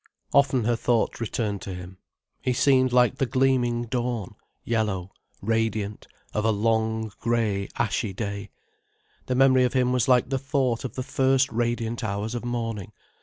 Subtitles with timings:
[0.33, 1.99] Often her thoughts returned to him.
[2.41, 5.11] He seemed like the gleaming dawn, yellow,
[5.43, 8.49] radiant, of a long, grey, ashy day.
[9.27, 12.93] The memory of him was like the thought of the first radiant hours of morning.